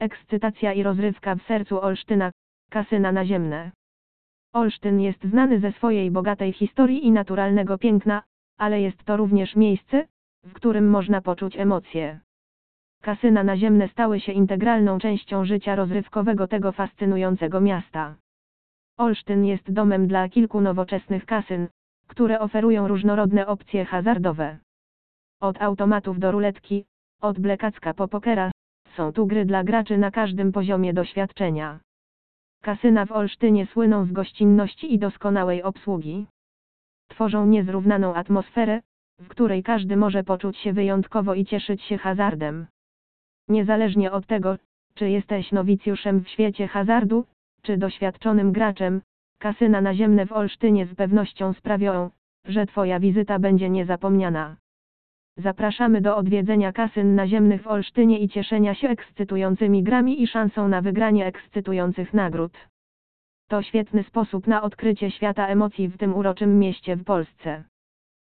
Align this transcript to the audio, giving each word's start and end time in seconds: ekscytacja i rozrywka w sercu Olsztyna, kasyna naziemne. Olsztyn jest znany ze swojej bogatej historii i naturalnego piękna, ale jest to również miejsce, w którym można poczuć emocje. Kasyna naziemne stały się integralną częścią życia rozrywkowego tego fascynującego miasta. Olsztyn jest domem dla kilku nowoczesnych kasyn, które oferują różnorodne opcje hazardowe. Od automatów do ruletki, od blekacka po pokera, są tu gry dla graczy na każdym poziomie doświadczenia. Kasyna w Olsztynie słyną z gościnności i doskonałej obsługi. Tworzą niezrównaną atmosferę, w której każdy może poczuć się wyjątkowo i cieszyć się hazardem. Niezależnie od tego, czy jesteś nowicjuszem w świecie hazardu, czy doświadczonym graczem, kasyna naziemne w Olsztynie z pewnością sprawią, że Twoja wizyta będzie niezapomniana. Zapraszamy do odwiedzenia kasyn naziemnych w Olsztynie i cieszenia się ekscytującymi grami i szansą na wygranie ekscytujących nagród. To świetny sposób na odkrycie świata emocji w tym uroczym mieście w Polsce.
ekscytacja 0.00 0.72
i 0.72 0.82
rozrywka 0.82 1.34
w 1.34 1.42
sercu 1.42 1.80
Olsztyna, 1.80 2.30
kasyna 2.70 3.12
naziemne. 3.12 3.70
Olsztyn 4.52 5.00
jest 5.00 5.24
znany 5.24 5.60
ze 5.60 5.72
swojej 5.72 6.10
bogatej 6.10 6.52
historii 6.52 7.06
i 7.06 7.12
naturalnego 7.12 7.78
piękna, 7.78 8.22
ale 8.58 8.80
jest 8.80 9.04
to 9.04 9.16
również 9.16 9.56
miejsce, 9.56 10.06
w 10.44 10.52
którym 10.52 10.90
można 10.90 11.20
poczuć 11.20 11.56
emocje. 11.56 12.20
Kasyna 13.02 13.44
naziemne 13.44 13.88
stały 13.88 14.20
się 14.20 14.32
integralną 14.32 14.98
częścią 14.98 15.44
życia 15.44 15.74
rozrywkowego 15.74 16.48
tego 16.48 16.72
fascynującego 16.72 17.60
miasta. 17.60 18.14
Olsztyn 18.98 19.44
jest 19.44 19.72
domem 19.72 20.06
dla 20.06 20.28
kilku 20.28 20.60
nowoczesnych 20.60 21.26
kasyn, 21.26 21.68
które 22.06 22.40
oferują 22.40 22.88
różnorodne 22.88 23.46
opcje 23.46 23.84
hazardowe. 23.84 24.58
Od 25.40 25.62
automatów 25.62 26.18
do 26.18 26.30
ruletki, 26.30 26.84
od 27.20 27.38
blekacka 27.38 27.94
po 27.94 28.08
pokera, 28.08 28.50
są 28.96 29.12
tu 29.12 29.26
gry 29.26 29.44
dla 29.44 29.64
graczy 29.64 29.98
na 29.98 30.10
każdym 30.10 30.52
poziomie 30.52 30.92
doświadczenia. 30.92 31.80
Kasyna 32.62 33.06
w 33.06 33.12
Olsztynie 33.12 33.66
słyną 33.66 34.04
z 34.04 34.12
gościnności 34.12 34.94
i 34.94 34.98
doskonałej 34.98 35.62
obsługi. 35.62 36.26
Tworzą 37.08 37.46
niezrównaną 37.46 38.14
atmosferę, 38.14 38.80
w 39.20 39.28
której 39.28 39.62
każdy 39.62 39.96
może 39.96 40.24
poczuć 40.24 40.56
się 40.58 40.72
wyjątkowo 40.72 41.34
i 41.34 41.44
cieszyć 41.44 41.82
się 41.82 41.98
hazardem. 41.98 42.66
Niezależnie 43.48 44.12
od 44.12 44.26
tego, 44.26 44.56
czy 44.94 45.10
jesteś 45.10 45.52
nowicjuszem 45.52 46.24
w 46.24 46.28
świecie 46.28 46.68
hazardu, 46.68 47.24
czy 47.62 47.76
doświadczonym 47.76 48.52
graczem, 48.52 49.02
kasyna 49.38 49.80
naziemne 49.80 50.26
w 50.26 50.32
Olsztynie 50.32 50.86
z 50.86 50.94
pewnością 50.94 51.52
sprawią, 51.52 52.10
że 52.44 52.66
Twoja 52.66 53.00
wizyta 53.00 53.38
będzie 53.38 53.70
niezapomniana. 53.70 54.56
Zapraszamy 55.42 56.00
do 56.00 56.16
odwiedzenia 56.16 56.72
kasyn 56.72 57.14
naziemnych 57.14 57.62
w 57.62 57.66
Olsztynie 57.66 58.18
i 58.18 58.28
cieszenia 58.28 58.74
się 58.74 58.88
ekscytującymi 58.88 59.82
grami 59.82 60.22
i 60.22 60.26
szansą 60.26 60.68
na 60.68 60.80
wygranie 60.82 61.26
ekscytujących 61.26 62.14
nagród. 62.14 62.52
To 63.48 63.62
świetny 63.62 64.02
sposób 64.02 64.46
na 64.46 64.62
odkrycie 64.62 65.10
świata 65.10 65.46
emocji 65.46 65.88
w 65.88 65.98
tym 65.98 66.16
uroczym 66.16 66.58
mieście 66.58 66.96
w 66.96 67.04
Polsce. 67.04 67.64